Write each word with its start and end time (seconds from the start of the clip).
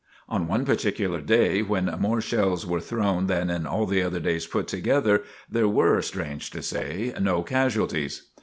On 0.27 0.47
one 0.47 0.65
particular 0.65 1.21
day 1.21 1.61
when 1.61 1.85
more 1.99 2.21
shells 2.21 2.65
were 2.65 2.79
thrown 2.81 3.27
than 3.27 3.51
in 3.51 3.67
all 3.67 3.85
the 3.85 4.01
other 4.01 4.19
days 4.19 4.47
put 4.47 4.67
together, 4.67 5.21
there 5.47 5.67
were, 5.69 6.01
strange 6.01 6.49
to 6.49 6.63
say, 6.63 7.13
no 7.19 7.43
casualties. 7.43 8.31